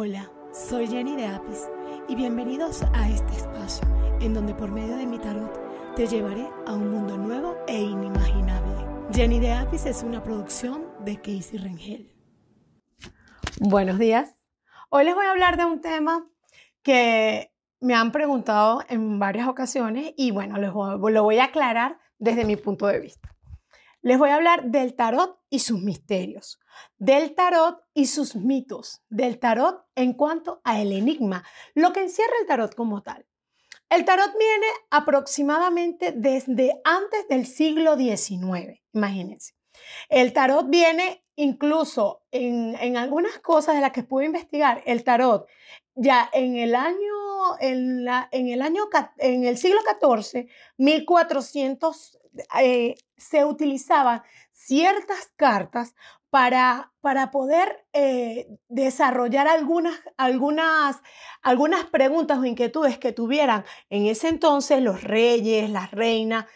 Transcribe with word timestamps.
Hola, 0.00 0.30
soy 0.52 0.86
Jenny 0.86 1.16
de 1.16 1.26
Apis 1.26 1.68
y 2.08 2.14
bienvenidos 2.14 2.84
a 2.94 3.08
este 3.08 3.32
espacio 3.32 3.84
en 4.20 4.32
donde 4.32 4.54
por 4.54 4.70
medio 4.70 4.96
de 4.96 5.04
mi 5.06 5.18
tarot 5.18 5.96
te 5.96 6.06
llevaré 6.06 6.48
a 6.68 6.74
un 6.74 6.88
mundo 6.92 7.18
nuevo 7.18 7.56
e 7.66 7.80
inimaginable. 7.80 8.86
Jenny 9.12 9.40
de 9.40 9.54
Apis 9.54 9.86
es 9.86 10.04
una 10.04 10.22
producción 10.22 10.86
de 11.00 11.16
Casey 11.16 11.58
Rengel. 11.58 12.14
Buenos 13.58 13.98
días. 13.98 14.36
Hoy 14.88 15.04
les 15.04 15.16
voy 15.16 15.26
a 15.26 15.32
hablar 15.32 15.56
de 15.56 15.64
un 15.64 15.80
tema 15.80 16.24
que 16.82 17.52
me 17.80 17.96
han 17.96 18.12
preguntado 18.12 18.84
en 18.88 19.18
varias 19.18 19.48
ocasiones 19.48 20.14
y 20.16 20.30
bueno, 20.30 20.58
les 20.58 20.72
lo 20.72 21.22
voy 21.24 21.38
a 21.40 21.46
aclarar 21.46 21.98
desde 22.20 22.44
mi 22.44 22.54
punto 22.54 22.86
de 22.86 23.00
vista. 23.00 23.36
Les 24.00 24.16
voy 24.16 24.30
a 24.30 24.36
hablar 24.36 24.64
del 24.70 24.94
tarot 24.94 25.40
y 25.50 25.58
sus 25.58 25.80
misterios, 25.80 26.60
del 26.98 27.34
tarot 27.34 27.82
y 27.94 28.06
sus 28.06 28.36
mitos, 28.36 29.02
del 29.08 29.40
tarot 29.40 29.84
en 29.96 30.12
cuanto 30.12 30.60
a 30.62 30.80
el 30.80 30.92
enigma, 30.92 31.44
lo 31.74 31.92
que 31.92 32.02
encierra 32.02 32.32
el 32.40 32.46
tarot 32.46 32.74
como 32.76 33.02
tal. 33.02 33.26
El 33.90 34.04
tarot 34.04 34.30
viene 34.38 34.66
aproximadamente 34.90 36.12
desde 36.12 36.80
antes 36.84 37.26
del 37.28 37.46
siglo 37.46 37.96
XIX, 37.96 38.80
imagínense. 38.92 39.54
El 40.08 40.32
tarot 40.32 40.68
viene 40.68 41.24
incluso 41.34 42.22
en, 42.30 42.96
algunas 42.96 43.38
cosas 43.38 43.76
de 43.76 43.80
las 43.80 43.92
que 43.92 44.02
pude 44.02 44.26
investigar, 44.26 44.82
el 44.86 45.04
tarot 45.04 45.48
ya 45.94 46.30
en 46.32 46.56
el 46.56 46.76
año, 46.76 47.58
en, 47.60 48.04
la, 48.04 48.28
en 48.30 48.48
el 48.48 48.62
año, 48.62 48.84
en 49.16 49.44
el 49.44 49.58
siglo 49.58 49.80
XIV, 49.80 50.48
1400 50.76 52.17
eh, 52.60 52.94
se 53.16 53.44
utilizaban 53.44 54.22
ciertas 54.52 55.32
cartas 55.36 55.94
para, 56.30 56.92
para 57.00 57.30
poder 57.30 57.86
eh, 57.92 58.48
desarrollar 58.68 59.48
algunas, 59.48 59.98
algunas, 60.16 61.00
algunas 61.42 61.86
preguntas 61.86 62.38
o 62.38 62.44
inquietudes 62.44 62.98
que 62.98 63.12
tuvieran 63.12 63.64
en 63.88 64.06
ese 64.06 64.28
entonces 64.28 64.82
los 64.82 65.02
reyes, 65.02 65.70
las 65.70 65.90
reinas, 65.90 66.46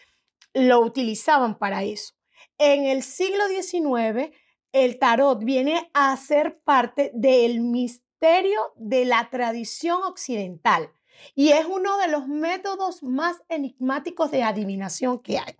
lo 0.54 0.80
utilizaban 0.80 1.58
para 1.58 1.82
eso. 1.82 2.14
En 2.58 2.84
el 2.84 3.02
siglo 3.02 3.44
XIX, 3.48 4.30
el 4.72 4.98
tarot 4.98 5.42
viene 5.42 5.90
a 5.94 6.16
ser 6.16 6.60
parte 6.60 7.10
del 7.14 7.60
misterio 7.60 8.72
de 8.76 9.04
la 9.04 9.30
tradición 9.30 10.02
occidental 10.02 10.92
y 11.34 11.50
es 11.50 11.66
uno 11.66 11.98
de 11.98 12.08
los 12.08 12.28
métodos 12.28 13.02
más 13.02 13.42
enigmáticos 13.48 14.30
de 14.30 14.42
adivinación 14.42 15.18
que 15.20 15.38
hay. 15.38 15.56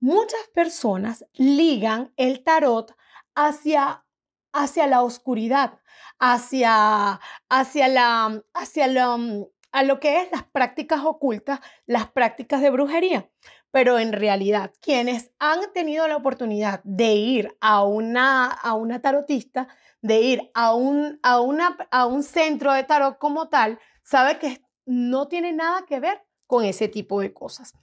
Muchas 0.00 0.48
personas 0.54 1.24
ligan 1.34 2.12
el 2.16 2.42
tarot 2.42 2.94
hacia, 3.34 4.04
hacia 4.52 4.86
la 4.86 5.02
oscuridad, 5.02 5.80
hacia, 6.18 7.20
hacia, 7.48 7.88
la, 7.88 8.42
hacia 8.54 8.84
a 9.72 9.82
lo 9.82 10.00
que 10.00 10.20
es 10.20 10.30
las 10.32 10.44
prácticas 10.44 11.04
ocultas, 11.04 11.60
las 11.86 12.10
prácticas 12.10 12.60
de 12.60 12.70
brujería. 12.70 13.30
Pero 13.70 13.98
en 13.98 14.12
realidad, 14.12 14.72
quienes 14.80 15.32
han 15.38 15.60
tenido 15.74 16.08
la 16.08 16.16
oportunidad 16.16 16.80
de 16.84 17.14
ir 17.14 17.56
a 17.60 17.84
una, 17.84 18.46
a 18.46 18.74
una 18.74 19.02
tarotista, 19.02 19.68
de 20.00 20.20
ir 20.20 20.50
a 20.54 20.74
un, 20.74 21.18
a, 21.22 21.40
una, 21.40 21.76
a 21.90 22.06
un 22.06 22.22
centro 22.22 22.72
de 22.72 22.84
tarot 22.84 23.18
como 23.18 23.48
tal, 23.48 23.78
sabe 24.02 24.38
que 24.38 24.65
no 24.86 25.28
tiene 25.28 25.52
nada 25.52 25.84
que 25.84 26.00
ver 26.00 26.22
con 26.46 26.64
ese 26.64 26.88
tipo 26.88 27.20
de 27.20 27.32
cosas. 27.32 27.74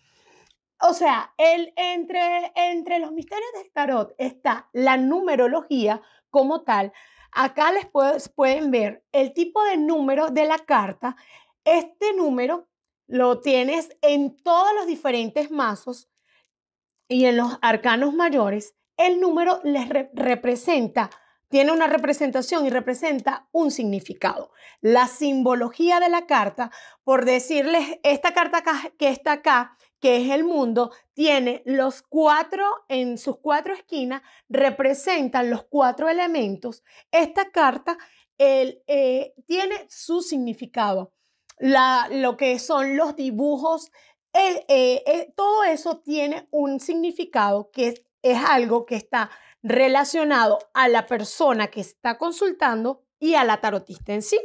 O 0.81 0.93
sea, 0.93 1.33
el, 1.37 1.73
entre, 1.75 2.51
entre 2.55 2.99
los 2.99 3.11
misterios 3.11 3.49
del 3.55 3.71
tarot 3.71 4.15
está 4.17 4.69
la 4.73 4.97
numerología 4.97 6.01
como 6.29 6.63
tal. 6.63 6.91
Acá 7.31 7.71
les 7.71 7.87
pueden 8.29 8.71
ver 8.71 9.03
el 9.11 9.33
tipo 9.33 9.63
de 9.63 9.77
número 9.77 10.29
de 10.29 10.45
la 10.45 10.59
carta. 10.59 11.15
Este 11.63 12.13
número 12.13 12.67
lo 13.07 13.39
tienes 13.39 13.95
en 14.01 14.35
todos 14.43 14.73
los 14.75 14.87
diferentes 14.87 15.51
mazos 15.51 16.09
y 17.07 17.25
en 17.25 17.37
los 17.37 17.57
arcanos 17.61 18.13
mayores. 18.13 18.75
El 18.97 19.19
número 19.19 19.59
les 19.63 19.87
representa 20.13 21.09
tiene 21.53 21.71
una 21.71 21.85
representación 21.85 22.65
y 22.65 22.71
representa 22.71 23.47
un 23.51 23.69
significado. 23.69 24.49
La 24.81 25.07
simbología 25.07 25.99
de 25.99 26.09
la 26.09 26.25
carta, 26.25 26.71
por 27.03 27.25
decirles, 27.25 27.99
esta 28.01 28.33
carta 28.33 28.63
que 28.97 29.09
está 29.09 29.33
acá, 29.33 29.77
que 29.99 30.17
es 30.17 30.31
el 30.31 30.45
mundo, 30.45 30.89
tiene 31.13 31.61
los 31.67 32.01
cuatro, 32.01 32.65
en 32.87 33.19
sus 33.19 33.37
cuatro 33.37 33.75
esquinas, 33.75 34.23
representan 34.49 35.51
los 35.51 35.65
cuatro 35.65 36.09
elementos. 36.09 36.81
Esta 37.11 37.51
carta 37.51 37.99
eh, 38.39 39.35
tiene 39.45 39.85
su 39.89 40.23
significado. 40.23 41.13
lo 41.59 42.35
que 42.35 42.57
son 42.57 42.97
los 42.97 43.15
dibujos, 43.15 43.91
eh, 44.33 44.65
eh, 44.67 45.31
todo 45.35 45.65
eso 45.65 45.99
tiene 45.99 46.47
un 46.49 46.79
significado 46.79 47.69
que 47.69 48.03
es 48.23 48.39
algo 48.43 48.87
que 48.87 48.95
está 48.95 49.29
relacionado 49.63 50.59
a 50.73 50.89
la 50.89 51.07
persona 51.07 51.67
que 51.67 51.81
está 51.81 52.17
consultando 52.17 53.01
y 53.19 53.35
a 53.35 53.45
la 53.45 53.61
tarotista 53.61 54.13
en 54.13 54.21
sí. 54.21 54.39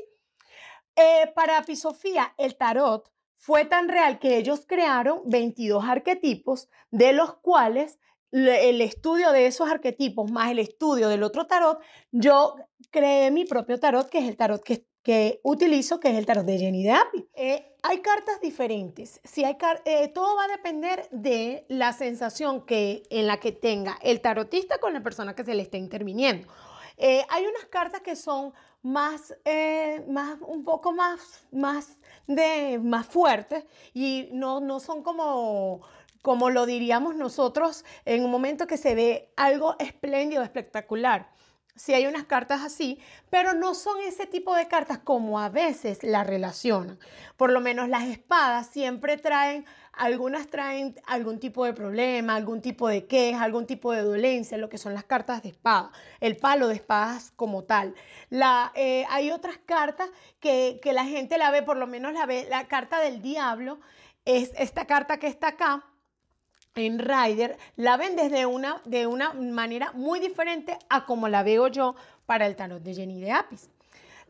Eh, 0.97 1.33
para 1.35 1.63
Pisofía, 1.63 2.35
el 2.39 2.57
tarot 2.57 3.11
fue 3.37 3.65
tan 3.65 3.89
real 3.89 4.19
que 4.19 4.37
ellos 4.37 4.65
crearon 4.67 5.23
22 5.27 5.85
arquetipos, 5.85 6.69
de 6.91 7.13
los 7.13 7.35
cuales 7.37 7.99
el 8.31 8.81
estudio 8.81 9.33
de 9.33 9.47
esos 9.47 9.71
arquetipos 9.71 10.31
más 10.31 10.51
el 10.51 10.59
estudio 10.59 11.09
del 11.09 11.23
otro 11.23 11.47
tarot, 11.47 11.81
yo 12.11 12.57
creé 12.91 13.31
mi 13.31 13.45
propio 13.45 13.81
tarot, 13.81 14.09
que 14.09 14.19
es 14.19 14.29
el 14.29 14.37
tarot 14.37 14.63
que, 14.63 14.87
que 15.03 15.41
utilizo, 15.43 16.01
que 16.01 16.11
es 16.11 16.17
el 16.17 16.27
tarot 16.27 16.45
de 16.45 16.59
Jenny 16.59 16.83
de 16.83 16.91
Api. 16.91 17.29
Eh, 17.35 17.75
hay 17.83 17.99
cartas 18.01 18.41
diferentes. 18.41 19.21
Si 19.25 19.45
hay 19.45 19.57
eh, 19.85 20.09
todo 20.09 20.37
va 20.37 20.45
a 20.45 20.49
depender 20.49 21.09
de 21.11 21.65
la 21.69 21.93
sensación 21.93 22.67
que, 22.67 23.03
en 23.11 23.27
la 23.27 23.39
que 23.39 23.53
tenga 23.53 23.99
el 24.03 24.21
tarotista 24.21 24.79
con 24.79 24.93
la 24.93 25.03
persona 25.03 25.35
que 25.35 25.45
se 25.45 25.55
le 25.55 25.63
esté 25.63 25.79
interviniendo. 25.79 26.49
Eh, 26.97 27.25
hay 27.31 27.47
unas 27.47 27.67
cartas 27.67 28.01
que 28.01 28.17
son 28.17 28.53
más, 28.83 29.35
más 30.09 30.39
un 30.47 30.65
poco 30.65 30.93
más, 30.93 31.47
más, 31.53 31.99
de, 32.27 32.81
más 32.83 33.07
fuertes 33.07 33.65
y 33.95 34.29
no, 34.33 34.61
no 34.61 34.81
son 34.81 35.03
como 35.03 35.83
como 36.23 36.51
lo 36.51 36.67
diríamos 36.67 37.15
nosotros 37.15 37.85
en 38.05 38.25
un 38.25 38.31
momento 38.31 38.67
que 38.67 38.77
se 38.77 38.95
ve 38.95 39.33
algo 39.37 39.77
espléndido, 39.79 40.43
espectacular 40.43 41.31
si 41.79 41.95
hay 41.95 42.07
unas 42.07 42.25
cartas 42.25 42.63
así, 42.63 42.99
pero 43.31 43.55
no 43.55 43.75
son 43.75 44.01
ese 44.01 44.27
tipo 44.27 44.55
de 44.55 44.67
cartas 44.67 44.99
como 44.99 45.39
a 45.39 45.49
veces 45.49 46.03
la 46.03 46.25
relacionan. 46.25 46.99
Por 47.37 47.53
lo 47.53 47.61
menos 47.61 47.89
las 47.89 48.05
espadas 48.05 48.67
siempre 48.67 49.17
traen, 49.17 49.65
algunas 49.93 50.49
traen 50.49 50.95
algún 51.07 51.39
tipo 51.39 51.65
de 51.65 51.73
problema, 51.73 52.35
algún 52.35 52.61
tipo 52.61 52.89
de 52.89 53.07
queja, 53.07 53.43
algún 53.43 53.67
tipo 53.67 53.93
de 53.93 54.03
dolencia, 54.03 54.59
lo 54.59 54.69
que 54.69 54.79
son 54.79 54.93
las 54.93 55.05
cartas 55.05 55.43
de 55.43 55.51
espada, 55.51 55.93
el 56.21 56.37
palo 56.37 56.69
de 56.69 56.75
espadas 56.75 57.33
como 57.37 57.65
tal. 57.65 57.95
Eh, 58.75 59.07
hay 59.09 59.31
otras 59.31 59.59
cartas 59.65 60.11
que, 60.41 60.81
que 60.83 60.93
la 60.93 61.05
gente 61.05 61.39
la 61.39 61.51
ve, 61.51 61.63
por 61.63 61.77
lo 61.77 61.87
menos 61.87 62.13
la 62.13 62.27
ve, 62.27 62.47
la 62.51 62.67
carta 62.67 63.01
del 63.01 63.23
diablo 63.23 63.79
es 64.25 64.53
esta 64.59 64.87
carta 64.87 65.19
que 65.19 65.29
está 65.29 65.49
acá 65.49 65.85
en 66.79 66.99
Rider 66.99 67.57
la 67.77 67.97
ven 67.97 68.17
desde 68.17 68.47
una, 68.47 68.81
de 68.85 69.07
una 69.07 69.33
manera 69.33 69.93
muy 69.93 70.21
diferente 70.21 70.79
a 70.89 71.07
como 71.07 71.29
la 71.29 71.43
veo 71.43 71.69
yo 71.69 71.95
para 72.27 72.47
el 72.47 72.57
tarot 72.57 72.83
de 72.83 72.95
Jenny 72.95 73.21
de 73.21 73.33
Apis. 73.33 73.71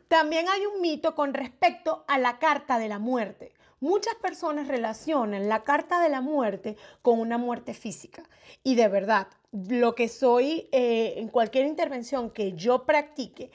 También 0.07 0.47
hay 0.49 0.65
un 0.65 0.81
mito 0.81 1.13
con 1.13 1.33
respecto 1.33 2.03
a 2.07 2.17
la 2.17 2.39
carta 2.39 2.79
de 2.79 2.87
la 2.87 2.97
muerte. 2.97 3.51
Muchas 3.79 4.15
personas 4.15 4.67
relacionan 4.67 5.47
la 5.47 5.63
carta 5.63 6.01
de 6.01 6.09
la 6.09 6.19
muerte 6.19 6.75
con 7.01 7.19
una 7.19 7.37
muerte 7.37 7.73
física. 7.73 8.23
Y 8.63 8.75
de 8.75 8.87
verdad, 8.87 9.27
lo 9.51 9.95
que 9.95 10.09
soy 10.09 10.67
eh, 10.71 11.13
en 11.17 11.29
cualquier 11.29 11.65
intervención 11.65 12.31
que 12.31 12.53
yo 12.53 12.85
practique, 12.85 13.51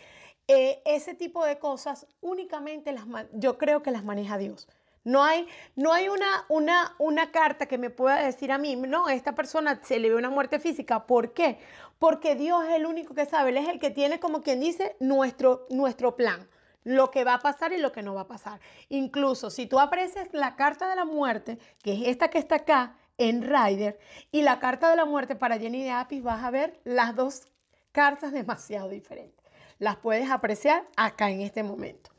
eh, 0.46 0.80
ese 0.84 1.14
tipo 1.14 1.44
de 1.44 1.58
cosas 1.58 2.06
únicamente 2.20 2.92
las, 2.92 3.06
yo 3.32 3.58
creo 3.58 3.82
que 3.82 3.90
las 3.90 4.04
maneja 4.04 4.38
Dios. 4.38 4.68
No 5.04 5.22
hay, 5.22 5.46
no 5.76 5.92
hay 5.92 6.08
una, 6.08 6.46
una, 6.48 6.94
una 6.98 7.30
carta 7.30 7.66
que 7.66 7.78
me 7.78 7.90
pueda 7.90 8.22
decir 8.22 8.50
a 8.50 8.58
mí, 8.58 8.74
no, 8.74 9.08
esta 9.08 9.34
persona 9.34 9.80
se 9.82 9.98
le 9.98 10.08
ve 10.08 10.16
una 10.16 10.30
muerte 10.30 10.58
física. 10.58 11.06
¿Por 11.06 11.34
qué? 11.34 11.58
Porque 11.98 12.34
Dios 12.34 12.64
es 12.64 12.74
el 12.74 12.86
único 12.86 13.14
que 13.14 13.26
sabe, 13.26 13.50
Él 13.50 13.58
es 13.58 13.68
el 13.68 13.78
que 13.78 13.90
tiene, 13.90 14.18
como 14.18 14.42
quien 14.42 14.60
dice, 14.60 14.96
nuestro, 15.00 15.66
nuestro 15.70 16.16
plan 16.16 16.48
lo 16.84 17.10
que 17.10 17.24
va 17.24 17.34
a 17.34 17.38
pasar 17.40 17.72
y 17.72 17.78
lo 17.78 17.92
que 17.92 18.02
no 18.02 18.14
va 18.14 18.22
a 18.22 18.28
pasar. 18.28 18.60
Incluso 18.90 19.50
si 19.50 19.66
tú 19.66 19.80
aprecias 19.80 20.28
la 20.32 20.54
carta 20.54 20.88
de 20.88 20.96
la 20.96 21.04
muerte, 21.04 21.58
que 21.82 21.94
es 21.94 22.08
esta 22.08 22.28
que 22.28 22.38
está 22.38 22.56
acá 22.56 22.96
en 23.18 23.42
Rider, 23.42 23.98
y 24.30 24.42
la 24.42 24.58
carta 24.58 24.90
de 24.90 24.96
la 24.96 25.06
muerte 25.06 25.34
para 25.34 25.58
Jenny 25.58 25.82
de 25.82 25.90
Apis, 25.90 26.22
vas 26.22 26.44
a 26.44 26.50
ver 26.50 26.78
las 26.84 27.16
dos 27.16 27.48
cartas 27.92 28.32
demasiado 28.32 28.88
diferentes. 28.88 29.44
Las 29.78 29.96
puedes 29.96 30.30
apreciar 30.30 30.86
acá 30.96 31.30
en 31.30 31.40
este 31.40 31.62
momento. 31.62 32.13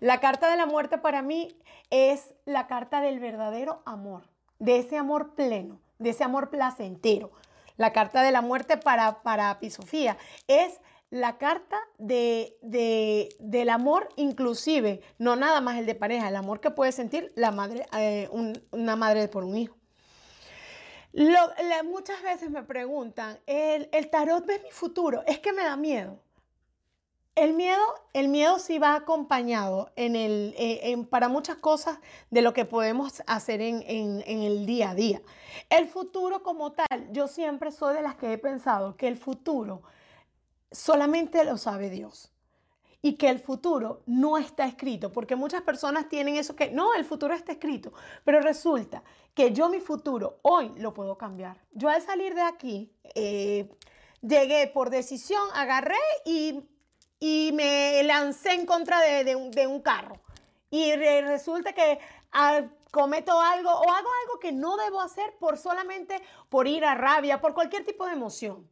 La 0.00 0.20
carta 0.20 0.50
de 0.50 0.56
la 0.56 0.66
muerte 0.66 0.98
para 0.98 1.22
mí 1.22 1.56
es 1.90 2.34
la 2.44 2.66
carta 2.66 3.00
del 3.00 3.20
verdadero 3.20 3.82
amor, 3.86 4.28
de 4.58 4.78
ese 4.78 4.96
amor 4.96 5.34
pleno, 5.34 5.80
de 5.98 6.10
ese 6.10 6.24
amor 6.24 6.50
placentero. 6.50 7.32
La 7.76 7.92
carta 7.92 8.22
de 8.22 8.32
la 8.32 8.40
muerte 8.40 8.76
para, 8.76 9.22
para 9.22 9.58
Pisofía 9.58 10.16
es 10.48 10.80
la 11.10 11.38
carta 11.38 11.78
de, 11.98 12.56
del 13.38 13.68
amor 13.70 14.08
inclusive, 14.16 15.02
no 15.18 15.36
nada 15.36 15.60
más 15.60 15.78
el 15.78 15.86
de 15.86 15.94
pareja, 15.94 16.28
el 16.28 16.36
amor 16.36 16.60
que 16.60 16.70
puede 16.70 16.92
sentir 16.92 17.32
la 17.36 17.52
madre, 17.52 17.86
eh, 17.96 18.28
una 18.72 18.96
madre 18.96 19.28
por 19.28 19.44
un 19.44 19.56
hijo. 19.56 19.76
muchas 21.84 22.22
veces 22.22 22.50
me 22.50 22.62
preguntan, 22.64 23.38
¿el, 23.46 23.88
¿el 23.92 24.10
tarot 24.10 24.44
ve 24.46 24.60
mi 24.64 24.70
futuro? 24.70 25.22
Es 25.26 25.38
que 25.38 25.52
me 25.52 25.62
da 25.62 25.76
miedo. 25.76 26.20
El 27.36 27.52
miedo, 27.52 27.84
el 28.14 28.28
miedo 28.28 28.58
sí 28.58 28.78
va 28.78 28.94
acompañado 28.94 29.92
en 29.94 30.16
el, 30.16 30.54
eh, 30.56 30.96
para 31.10 31.28
muchas 31.28 31.58
cosas 31.58 31.98
de 32.30 32.40
lo 32.40 32.54
que 32.54 32.64
podemos 32.64 33.22
hacer 33.26 33.60
en, 33.60 33.84
en, 33.86 34.22
el 34.26 34.64
día 34.64 34.92
a 34.92 34.94
día. 34.94 35.20
El 35.68 35.86
futuro 35.86 36.42
como 36.42 36.72
tal, 36.72 37.12
yo 37.12 37.28
siempre 37.28 37.72
soy 37.72 37.94
de 37.94 38.00
las 38.00 38.14
que 38.14 38.32
he 38.32 38.38
pensado 38.38 38.96
que 38.96 39.06
el 39.06 39.18
futuro 39.18 39.82
solamente 40.72 41.44
lo 41.44 41.58
sabe 41.58 41.90
Dios 41.90 42.32
y 43.02 43.16
que 43.16 43.28
el 43.28 43.38
futuro 43.38 44.02
no 44.06 44.38
está 44.38 44.64
escrito, 44.64 45.12
porque 45.12 45.36
muchas 45.36 45.60
personas 45.60 46.08
tienen 46.08 46.36
eso 46.36 46.56
que, 46.56 46.70
no, 46.70 46.94
el 46.94 47.04
futuro 47.04 47.34
está 47.34 47.52
escrito, 47.52 47.92
pero 48.24 48.40
resulta 48.40 49.02
que 49.34 49.52
yo 49.52 49.68
mi 49.68 49.80
futuro 49.80 50.38
hoy 50.40 50.72
lo 50.78 50.94
puedo 50.94 51.18
cambiar. 51.18 51.60
Yo 51.72 51.90
al 51.90 52.00
salir 52.00 52.34
de 52.34 52.40
aquí, 52.40 52.90
eh, 53.14 53.68
llegué 54.22 54.68
por 54.68 54.88
decisión, 54.88 55.46
agarré 55.52 55.98
y 56.24 56.64
y 57.18 57.50
me 57.54 58.02
lancé 58.04 58.52
en 58.52 58.66
contra 58.66 59.00
de, 59.00 59.36
un, 59.36 59.80
carro. 59.80 60.20
Y 60.70 60.94
resulta 60.94 61.72
que 61.72 61.98
ah, 62.32 62.62
cometo 62.90 63.40
algo 63.40 63.70
o 63.70 63.90
hago 63.90 64.08
algo 64.22 64.40
que 64.40 64.52
no 64.52 64.76
debo 64.76 65.00
hacer 65.00 65.34
por 65.38 65.58
solamente 65.58 66.20
por 66.48 66.66
ir 66.66 66.84
a 66.84 66.94
rabia, 66.94 67.40
por 67.40 67.54
cualquier 67.54 67.84
tipo 67.84 68.06
de 68.06 68.12
emoción. 68.12 68.68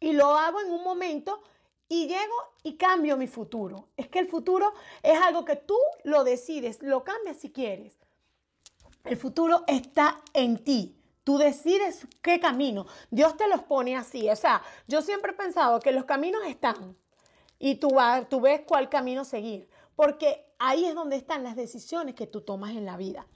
Y 0.00 0.12
lo 0.12 0.36
hago 0.36 0.60
en 0.60 0.70
un 0.70 0.84
momento 0.84 1.42
y 1.88 2.06
llego 2.06 2.34
y 2.62 2.76
cambio 2.76 3.16
mi 3.16 3.26
futuro. 3.26 3.88
Es 3.96 4.08
que 4.08 4.20
el 4.20 4.28
futuro 4.28 4.72
es 5.02 5.20
algo 5.20 5.44
que 5.44 5.56
tú 5.56 5.78
lo 6.04 6.22
decides, 6.22 6.82
lo 6.82 7.02
cambias 7.02 7.38
si 7.38 7.50
quieres. 7.50 7.98
El 9.04 9.16
futuro 9.16 9.64
está 9.66 10.20
en 10.34 10.62
ti. 10.62 10.94
Tú 11.24 11.38
decides 11.38 12.06
qué 12.22 12.40
camino. 12.40 12.86
Dios 13.10 13.36
te 13.36 13.48
los 13.48 13.62
pone 13.62 13.96
así. 13.96 14.28
O 14.30 14.36
sea, 14.36 14.62
yo 14.86 15.02
siempre 15.02 15.32
he 15.32 15.34
pensado 15.34 15.80
que 15.80 15.92
los 15.92 16.04
caminos 16.04 16.42
están 16.46 16.96
y 17.58 17.76
tú, 17.76 17.90
ves 18.40 18.62
cuál 18.66 18.88
camino 18.88 19.24
seguir, 19.24 19.68
porque 19.96 20.46
ahí 20.58 20.84
es 20.84 20.94
donde 20.94 21.16
están 21.16 21.42
las 21.42 21.56
decisiones 21.56 22.14
que 22.14 22.26
tú 22.26 22.40
tomas 22.40 22.70
en 22.70 22.84
la 22.84 22.96
vida. 22.96 23.26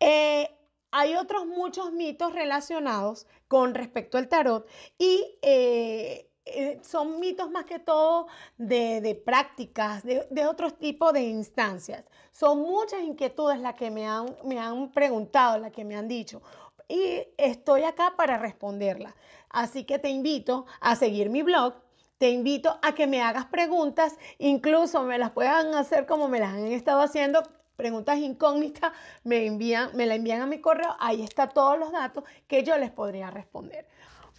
Eh, 0.00 0.48
hay 0.90 1.14
otros 1.14 1.46
muchos 1.46 1.92
mitos 1.92 2.32
relacionados 2.32 3.26
con 3.46 3.74
respecto 3.74 4.16
al 4.16 4.28
tarot 4.28 4.66
y 4.98 5.38
eh, 5.42 6.30
eh, 6.46 6.80
son 6.82 7.20
mitos 7.20 7.50
más 7.50 7.64
que 7.64 7.78
todo 7.78 8.26
de, 8.56 9.20
prácticas, 9.24 10.02
de, 10.02 10.26
de 10.30 10.46
otro 10.46 10.70
tipo 10.72 11.12
de 11.12 11.22
instancias. 11.22 12.04
Son 12.32 12.60
muchas 12.60 13.02
inquietudes 13.02 13.60
las 13.60 13.74
que 13.74 13.90
me 13.90 14.06
han, 14.06 14.34
me 14.44 14.58
han 14.58 14.90
preguntado, 14.90 15.58
las 15.58 15.72
que 15.72 15.84
me 15.84 15.96
han 15.96 16.08
dicho. 16.08 16.42
Y 16.88 17.26
estoy 17.36 17.82
acá 17.82 18.14
para 18.16 18.38
responderlas. 18.38 19.14
Así 19.50 19.84
que 19.84 19.98
te 19.98 20.08
invito 20.08 20.64
a 20.80 20.96
seguir 20.96 21.28
mi 21.28 21.42
blog 21.42 21.74
te 22.18 22.30
invito 22.30 22.78
a 22.82 22.94
que 22.94 23.06
me 23.06 23.22
hagas 23.22 23.46
preguntas, 23.46 24.16
incluso 24.38 25.02
me 25.04 25.18
las 25.18 25.30
puedan 25.30 25.74
hacer 25.74 26.06
como 26.06 26.28
me 26.28 26.40
las 26.40 26.52
han 26.52 26.66
estado 26.66 27.00
haciendo, 27.00 27.42
preguntas 27.76 28.18
incógnitas, 28.18 28.92
me 29.22 29.46
envían, 29.46 29.90
me 29.94 30.04
la 30.04 30.16
envían 30.16 30.42
a 30.42 30.46
mi 30.46 30.60
correo, 30.60 30.96
ahí 30.98 31.22
está 31.22 31.48
todos 31.48 31.78
los 31.78 31.92
datos 31.92 32.24
que 32.48 32.64
yo 32.64 32.76
les 32.76 32.90
podría 32.90 33.30
responder. 33.30 33.86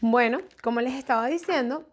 Bueno, 0.02 0.40
como 0.62 0.82
les 0.82 0.94
estaba 0.94 1.28
diciendo, 1.28 1.86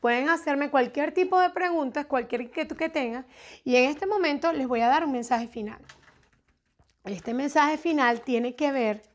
pueden 0.00 0.28
hacerme 0.28 0.70
cualquier 0.70 1.12
tipo 1.14 1.38
de 1.40 1.50
preguntas, 1.50 2.06
cualquier 2.06 2.42
inquietud 2.42 2.76
que 2.76 2.88
tengan, 2.88 3.26
y 3.64 3.76
en 3.76 3.90
este 3.90 4.06
momento 4.06 4.52
les 4.52 4.66
voy 4.66 4.80
a 4.80 4.88
dar 4.88 5.04
un 5.04 5.12
mensaje 5.12 5.46
final. 5.46 5.78
Este 7.04 7.32
mensaje 7.34 7.78
final 7.78 8.20
tiene 8.20 8.54
que 8.54 8.72
ver 8.72 9.11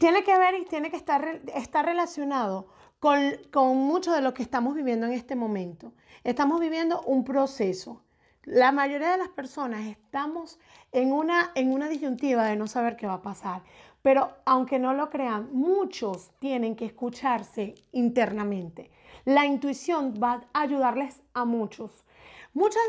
tiene 0.00 0.24
que 0.24 0.38
ver 0.38 0.54
y 0.54 0.64
tiene 0.64 0.90
que 0.90 0.96
estar, 0.96 1.84
relacionado 1.84 2.68
con, 3.00 3.20
con 3.52 3.76
mucho 3.76 4.12
de 4.12 4.22
lo 4.22 4.32
que 4.32 4.42
estamos 4.42 4.74
viviendo 4.74 5.04
en 5.04 5.12
este 5.12 5.36
momento. 5.36 5.92
Estamos 6.24 6.58
viviendo 6.58 7.02
un 7.02 7.22
proceso. 7.22 8.02
La 8.44 8.72
mayoría 8.72 9.10
de 9.10 9.18
las 9.18 9.28
personas 9.28 9.86
estamos 9.86 10.58
en 10.90 11.12
una, 11.12 11.50
en 11.54 11.70
una 11.70 11.90
disyuntiva 11.90 12.46
de 12.46 12.56
no 12.56 12.66
saber 12.66 12.96
qué 12.96 13.06
va 13.06 13.14
a 13.14 13.22
pasar. 13.22 13.62
Pero 14.00 14.38
aunque 14.46 14.78
no 14.78 14.94
lo 14.94 15.10
crean, 15.10 15.50
muchos 15.52 16.30
tienen 16.38 16.76
que 16.76 16.86
escucharse 16.86 17.74
internamente. 17.92 18.90
La 19.26 19.44
intuición 19.44 20.14
va 20.14 20.48
a 20.54 20.62
ayudarles 20.62 21.20
a 21.34 21.44
muchos. 21.44 22.06
Muchas, 22.54 22.82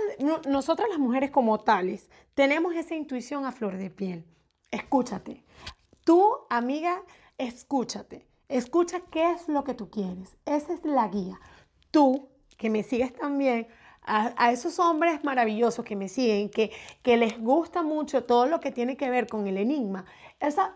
nosotras 0.48 0.88
las 0.88 1.00
mujeres 1.00 1.30
como 1.30 1.60
tales, 1.60 2.10
tenemos 2.36 2.74
esa 2.74 2.96
intuición 2.96 3.46
a 3.46 3.52
flor 3.52 3.76
de 3.76 3.90
piel. 3.90 4.26
Escúchate. 4.72 5.44
Tú, 6.12 6.40
amiga, 6.50 7.04
escúchate. 7.38 8.28
Escucha 8.50 9.00
qué 9.00 9.32
es 9.32 9.48
lo 9.48 9.64
que 9.64 9.74
tú 9.74 9.90
quieres. 9.90 10.36
Esa 10.44 10.74
es 10.74 10.84
la 10.84 11.08
guía. 11.08 11.40
Tú, 11.90 12.28
que 12.58 12.70
me 12.70 12.84
sigues 12.84 13.14
también, 13.14 13.70
a, 14.04 14.52
esos 14.52 14.80
hombres 14.80 15.24
maravillosos 15.24 15.86
que 15.86 15.96
me 15.96 16.10
siguen, 16.10 16.50
que, 16.50 16.72
que, 17.04 17.18
les 17.18 17.40
gusta 17.40 17.84
mucho 17.84 18.24
todo 18.24 18.48
lo 18.48 18.60
que 18.60 18.72
tiene 18.72 18.98
que 18.98 19.10
ver 19.10 19.28
con 19.28 19.48
el 19.48 19.58
enigma, 19.58 20.06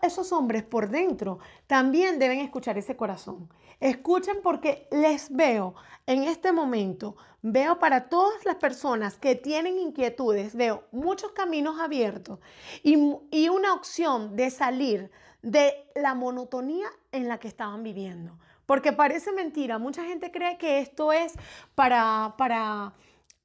esos 0.02 0.32
hombres 0.32 0.62
por 0.62 0.88
dentro 0.88 1.38
también 1.66 2.18
deben 2.18 2.38
escuchar 2.38 2.78
ese 2.78 2.96
corazón. 2.96 3.48
Escuchen 3.80 4.36
porque 4.42 4.86
les 4.90 5.34
veo 5.34 5.74
en 6.06 6.22
este 6.22 6.52
momento, 6.52 7.16
veo 7.42 7.78
para 7.78 8.08
todas 8.08 8.44
las 8.44 8.56
personas 8.56 9.18
que 9.18 9.34
tienen 9.34 9.78
inquietudes, 9.78 10.54
veo 10.54 10.84
muchos 10.92 11.32
caminos 11.32 11.80
abiertos 11.80 12.38
y, 12.82 12.96
y 13.30 13.48
una 13.48 13.74
opción 13.74 14.36
de 14.36 14.50
salir 14.50 15.10
de 15.42 15.74
la 15.94 16.14
monotonía 16.14 16.88
en 17.12 17.28
la 17.28 17.38
que 17.38 17.48
estaban 17.48 17.82
viviendo. 17.82 18.38
Porque 18.66 18.92
parece 18.92 19.32
mentira, 19.32 19.78
mucha 19.78 20.04
gente 20.04 20.32
cree 20.32 20.58
que 20.58 20.80
esto 20.80 21.12
es 21.12 21.34
para, 21.74 22.34
para 22.36 22.92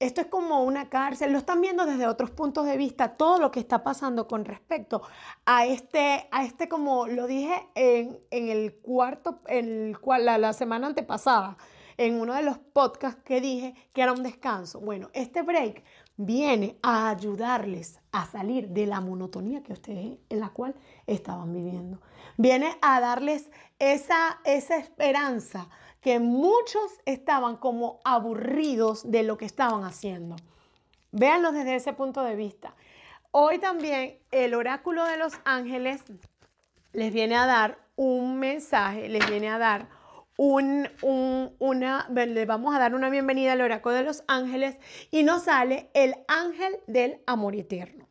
esto 0.02 0.20
es 0.20 0.28
como 0.28 0.64
una 0.64 0.90
cárcel, 0.90 1.32
lo 1.32 1.38
están 1.38 1.62
viendo 1.62 1.86
desde 1.86 2.08
otros 2.08 2.32
puntos 2.32 2.66
de 2.66 2.76
vista, 2.76 3.10
todo 3.18 3.38
lo 3.38 3.52
que 3.52 3.60
está 3.60 3.84
pasando 3.84 4.28
con 4.28 4.46
respecto 4.46 5.04
a 5.46 5.68
este, 5.68 6.28
a 6.32 6.44
este 6.44 6.68
como 6.68 7.06
lo 7.06 7.28
dije 7.28 7.68
en, 7.76 8.20
el 8.32 8.74
cuarto, 8.82 9.42
el 9.48 9.96
la, 10.20 10.40
la 10.40 10.54
semana 10.54 10.88
antepasada, 10.88 11.56
en 11.98 12.20
uno 12.20 12.34
de 12.34 12.42
los 12.42 12.58
podcasts 12.58 13.22
que 13.24 13.42
dije 13.42 13.76
que 13.94 14.02
era 14.02 14.12
un 14.12 14.24
descanso. 14.24 14.80
Bueno, 14.80 15.12
este 15.14 15.44
break 15.44 15.84
viene 16.18 16.80
a 16.82 17.10
ayudarles 17.10 18.00
a 18.12 18.26
salir 18.26 18.70
de 18.70 18.88
la 18.88 19.02
monotonía 19.02 19.62
que 19.62 19.74
ustedes 19.74 20.18
en 20.30 20.40
la 20.40 20.50
cual 20.50 20.74
estaban 21.06 21.54
viviendo. 21.54 22.02
Viene 22.38 22.76
a 22.82 23.00
darles 23.00 23.52
esa, 23.78 24.40
esa 24.46 24.78
esperanza 24.78 25.70
que 26.02 26.20
muchos 26.20 27.00
estaban 27.06 27.58
como 27.58 28.00
aburridos 28.04 29.10
de 29.10 29.24
lo 29.24 29.38
que 29.38 29.46
estaban 29.46 29.84
haciendo. 29.84 30.36
Véanlo 31.12 31.52
desde 31.52 31.76
ese 31.76 31.94
punto 31.94 32.24
de 32.24 32.36
vista. 32.36 32.74
Hoy 33.32 33.60
también 33.60 34.18
el 34.32 34.54
oráculo 34.56 35.06
de 35.06 35.18
los 35.18 35.34
ángeles 35.46 36.04
les 36.94 37.14
viene 37.14 37.36
a 37.36 37.46
dar 37.46 37.78
un 37.96 38.40
mensaje, 38.40 39.08
les 39.08 39.30
viene 39.30 39.50
a 39.50 39.58
dar 39.58 39.88
un, 40.38 40.90
una, 41.60 42.08
le 42.10 42.46
vamos 42.46 42.76
a 42.76 42.80
dar 42.80 42.96
una 42.96 43.10
bienvenida 43.10 43.54
al 43.54 43.62
oráculo 43.62 43.96
de 43.96 44.04
los 44.04 44.24
ángeles 44.28 44.78
y 45.12 45.24
nos 45.24 45.44
sale 45.44 45.92
el 45.94 46.16
ángel 46.28 46.80
del 46.88 47.22
amor 47.28 47.56
eterno. 47.56 48.11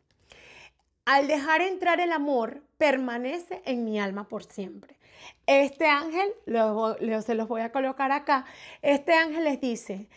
Al 1.05 1.27
dejar 1.27 1.61
entrar 1.61 1.99
el 1.99 2.11
amor, 2.11 2.63
permanece 2.77 3.61
en 3.65 3.85
mi 3.85 3.99
alma 3.99 4.27
por 4.27 4.43
siempre. 4.43 4.97
Este 5.45 5.87
ángel, 5.87 6.29
se 6.45 7.35
los 7.35 7.47
voy 7.47 7.61
a 7.61 7.71
colocar 7.71 8.11
acá, 8.11 8.45
este 8.81 9.13
ángel 9.13 9.43
les 9.43 9.59
dice, 9.59 10.09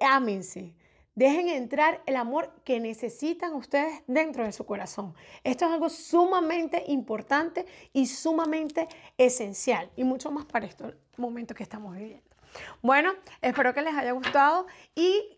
ámense, 0.00 0.74
dejen 1.14 1.48
entrar 1.48 2.02
el 2.06 2.16
amor 2.16 2.52
que 2.64 2.78
necesitan 2.78 3.54
ustedes 3.54 4.02
dentro 4.06 4.44
de 4.44 4.52
su 4.52 4.64
corazón. 4.64 5.14
Esto 5.42 5.66
es 5.66 5.72
algo 5.72 5.88
sumamente 5.88 6.84
importante 6.88 7.66
y 7.92 8.06
sumamente 8.06 8.88
esencial, 9.16 9.90
y 9.96 10.04
mucho 10.04 10.30
más 10.30 10.44
para 10.44 10.66
estos 10.66 10.94
momentos 11.16 11.56
que 11.56 11.64
estamos 11.64 11.96
viviendo. 11.96 12.28
Bueno, 12.82 13.12
espero 13.42 13.74
que 13.74 13.82
les 13.82 13.94
haya 13.94 14.12
gustado 14.12 14.66
y, 14.94 15.37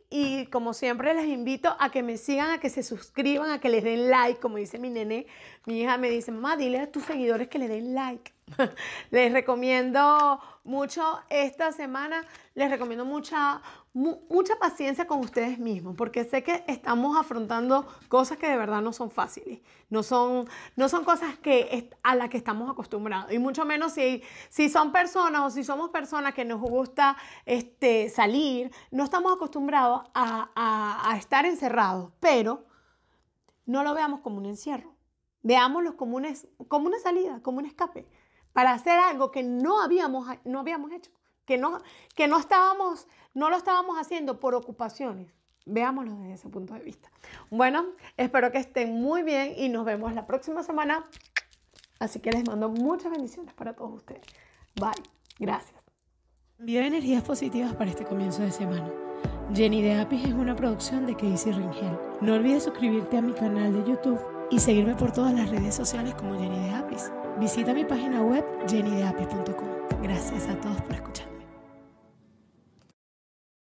como 0.51 0.75
siempre 0.75 1.15
les 1.15 1.27
invito 1.27 1.77
a 1.79 1.91
que 1.91 2.03
me 2.03 2.17
sigan, 2.17 2.51
a 2.51 2.59
que 2.59 2.69
se 2.69 2.83
suscriban, 2.83 3.51
a 3.51 3.61
que 3.61 3.69
les 3.69 3.85
den 3.85 4.11
like, 4.11 4.41
como 4.41 4.57
dice 4.57 4.79
mi 4.79 4.91
nene, 4.91 5.27
mi 5.67 5.81
hija 5.81 5.99
me 5.99 6.11
dice, 6.11 6.33
mamá, 6.33 6.57
dile 6.57 6.81
a 6.81 6.91
tus 6.91 7.05
seguidores 7.05 7.49
que 7.49 7.59
le 7.59 7.69
den 7.69 7.95
like. 7.95 8.33
les 9.11 9.33
recomiendo 9.33 10.41
mucho 10.65 11.21
esta 11.29 11.73
semana, 11.73 12.25
les 12.55 12.71
recomiendo 12.71 13.05
mucha, 13.05 13.63
mucha 13.93 14.57
paciencia 14.59 15.07
con 15.07 15.21
ustedes 15.21 15.59
mismos, 15.59 15.95
porque 15.97 16.25
sé 16.25 16.43
que 16.43 16.65
estamos 16.67 17.17
afrontando 17.17 17.87
cosas 18.09 18.39
que 18.39 18.49
de 18.49 18.57
verdad 18.57 18.83
no 18.83 18.93
son 18.93 19.11
fáciles, 19.11 19.61
no 19.89 20.03
son, 20.03 20.49
no 20.77 20.89
son 20.89 21.05
cosas 21.05 21.39
que, 21.39 21.91
a 22.03 22.15
las 22.15 22.29
que 22.29 22.37
estamos 22.37 22.71
acostumbrados, 22.71 23.33
y 23.33 23.39
mucho 23.39 23.65
menos 23.65 23.93
si, 23.93 24.23
si 24.49 24.69
son 24.69 24.93
personas 24.93 25.43
o 25.43 25.51
si 25.51 25.65
somos 25.65 25.91
personas 25.91 26.35
que 26.35 26.45
nos 26.45 26.61
gusta 26.61 27.17
este, 27.47 28.09
salir, 28.09 28.71
no 28.91 29.05
estamos 29.05 29.33
acostumbrados 29.33 30.03
a, 30.15 30.51
a, 30.55 31.11
a 31.11 31.17
estar 31.17 31.47
encerrados, 31.47 32.13
pero 32.21 32.67
no 33.67 33.83
lo 33.83 33.95
veamos 33.95 34.21
como 34.21 34.39
un 34.39 34.47
encierro. 34.47 34.95
Veámoslo 35.43 35.97
como 35.97 36.19
una, 36.19 36.29
como 36.69 36.89
una 36.89 36.99
salida, 36.99 37.41
como 37.43 37.59
un 37.59 37.67
escape 37.67 38.07
para 38.53 38.73
hacer 38.73 38.99
algo 38.99 39.31
que 39.31 39.43
no 39.43 39.81
habíamos, 39.81 40.27
no 40.45 40.61
habíamos 40.61 40.93
hecho, 40.93 41.11
que 41.45 41.59
no, 41.59 41.81
que 42.15 42.29
no, 42.29 42.39
estábamos, 42.39 43.07
no 43.35 43.51
lo 43.51 43.57
estábamos 43.57 43.99
haciendo 43.99 44.41
por 44.41 44.55
ocupaciones. 44.55 45.33
Veámoslo 45.67 46.15
desde 46.17 46.33
ese 46.33 46.49
punto 46.49 46.75
de 46.75 46.81
vista. 46.81 47.11
Bueno, 47.51 47.85
espero 48.17 48.51
que 48.51 48.59
estén 48.59 48.95
muy 48.95 49.23
bien 49.23 49.55
y 49.57 49.69
nos 49.69 49.85
vemos 49.85 50.15
la 50.15 50.27
próxima 50.27 50.63
semana. 50.63 51.05
Así 51.99 52.19
que 52.19 52.33
les 52.33 52.47
mando 52.49 52.71
muchas 52.71 53.13
bendiciones 53.13 53.53
para 53.55 53.75
todos 53.75 53.93
ustedes. 53.95 54.23
Bye. 54.77 54.91
Gracias. 55.41 55.81
Envío 56.59 56.83
energías 56.83 57.23
positivas 57.23 57.75
para 57.75 57.91
este 57.91 58.05
comienzo 58.05 58.43
de 58.43 58.51
semana. 58.51 58.91
Jenny 59.55 59.83
de 59.83 60.01
Apis 60.01 60.25
es 60.27 60.33
una 60.35 60.55
producción 60.55 61.07
de 61.07 61.17
Casey 61.17 61.53
Ringel. 61.53 61.99
No 62.21 62.35
olvides 62.35 62.65
suscribirte 62.65 63.17
a 63.17 63.23
mi 63.23 63.33
canal 63.33 63.73
de 63.73 63.91
YouTube 63.91 64.21
y 64.51 64.61
seguirme 64.61 64.95
por 64.95 65.13
todas 65.13 65.33
las 65.33 65.49
redes 65.51 65.75
sociales 65.75 66.15
como 66.15 66.39
Jenny 66.39 66.59
de 66.59 66.71
Apis. 66.71 67.11
Visita 67.39 67.73
mi 67.73 67.85
página 67.85 68.23
web 68.23 68.45
jennydeapis.com. 68.69 70.03
Gracias 70.03 70.49
a 70.49 70.55
todos 70.61 70.81
por 70.83 70.95
escuchar. 70.95 71.30